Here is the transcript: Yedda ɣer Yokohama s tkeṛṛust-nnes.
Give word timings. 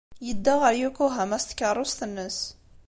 Yedda 0.27 0.53
ɣer 0.61 0.73
Yokohama 0.81 1.37
s 1.41 1.43
tkeṛṛust-nnes. 1.45 2.39